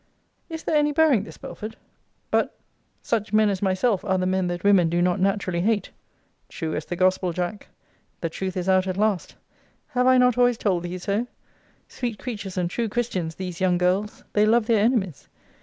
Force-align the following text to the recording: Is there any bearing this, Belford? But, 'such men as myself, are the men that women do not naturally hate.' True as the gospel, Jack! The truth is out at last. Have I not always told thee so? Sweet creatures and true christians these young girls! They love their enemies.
Is 0.49 0.63
there 0.63 0.75
any 0.75 0.91
bearing 0.91 1.25
this, 1.25 1.37
Belford? 1.37 1.75
But, 2.31 2.57
'such 3.03 3.33
men 3.33 3.49
as 3.49 3.61
myself, 3.61 4.03
are 4.03 4.17
the 4.17 4.25
men 4.25 4.47
that 4.47 4.63
women 4.63 4.89
do 4.89 4.99
not 4.99 5.19
naturally 5.19 5.61
hate.' 5.61 5.91
True 6.49 6.73
as 6.75 6.85
the 6.85 6.95
gospel, 6.95 7.33
Jack! 7.33 7.67
The 8.21 8.27
truth 8.31 8.57
is 8.57 8.67
out 8.67 8.87
at 8.87 8.97
last. 8.97 9.35
Have 9.89 10.07
I 10.07 10.17
not 10.17 10.39
always 10.39 10.57
told 10.57 10.81
thee 10.81 10.97
so? 10.97 11.27
Sweet 11.87 12.17
creatures 12.17 12.57
and 12.57 12.67
true 12.67 12.89
christians 12.89 13.35
these 13.35 13.61
young 13.61 13.77
girls! 13.77 14.23
They 14.33 14.43
love 14.47 14.65
their 14.65 14.83
enemies. 14.83 15.29